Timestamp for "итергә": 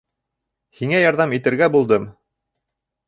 1.39-1.67